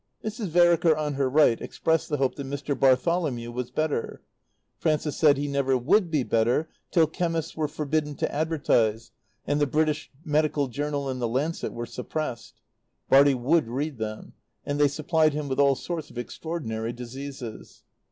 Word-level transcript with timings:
Mrs. 0.25 0.47
Vereker 0.47 0.97
on 0.97 1.13
her 1.13 1.29
right 1.29 1.61
expressed 1.61 2.09
the 2.09 2.17
hope 2.17 2.33
that 2.33 2.47
Mr. 2.47 2.73
Bartholomew 2.75 3.51
was 3.51 3.69
better. 3.69 4.23
Frances 4.79 5.15
said 5.15 5.37
he 5.37 5.47
never 5.47 5.77
would 5.77 6.09
be 6.09 6.23
better 6.23 6.67
till 6.89 7.05
chemists 7.05 7.55
were 7.55 7.67
forbidden 7.67 8.15
to 8.15 8.31
advertise 8.33 9.11
and 9.45 9.61
the 9.61 9.67
British 9.67 10.09
Medical 10.25 10.69
Journal 10.69 11.07
and 11.07 11.21
The 11.21 11.27
Lancet 11.29 11.71
were 11.71 11.85
suppressed. 11.85 12.55
Bartie 13.11 13.35
would 13.35 13.67
read 13.67 13.99
them; 13.99 14.33
and 14.65 14.79
they 14.79 14.87
supplied 14.87 15.33
him 15.33 15.47
with 15.47 15.59
all 15.59 15.75
sorts 15.75 16.09
of 16.09 16.17
extraordinary 16.17 16.93
diseases. 16.93 17.83